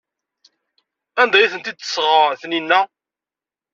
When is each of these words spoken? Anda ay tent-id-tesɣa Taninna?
Anda 1.21 1.35
ay 1.39 1.47
tent-id-tesɣa 1.51 2.33
Taninna? 2.41 2.79